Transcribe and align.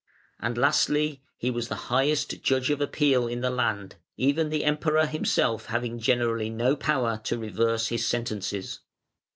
And 0.39 0.57
lastly, 0.57 1.21
he 1.37 1.51
was 1.51 1.67
the 1.67 1.75
highest 1.91 2.41
Judge 2.41 2.71
of 2.71 2.81
Appeal 2.81 3.27
in 3.27 3.41
the 3.41 3.51
land, 3.51 3.97
even 4.17 4.49
the 4.49 4.63
Emperor 4.65 5.05
himself 5.05 5.67
having 5.67 5.99
generally 5.99 6.49
no 6.49 6.75
power 6.75 7.21
to 7.25 7.37
reverse 7.37 7.89
his 7.89 8.03
sentences. 8.03 8.79